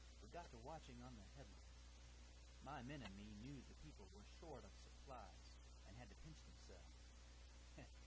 We 0.23 0.29
got 0.33 0.49
to 0.53 0.59
watching 0.65 0.97
on 1.05 1.13
the 1.17 1.27
headlands; 1.37 1.89
my 2.65 2.81
men 2.85 3.05
and 3.05 3.13
me 3.17 3.33
knew 3.41 3.61
the 3.69 3.77
people 3.85 4.09
were 4.13 4.25
short 4.41 4.65
of 4.65 4.73
supplies 4.81 5.49
and 5.85 5.93
had 5.97 6.09
to 6.09 6.17
pinch 6.25 6.41
themselves. 6.45 7.89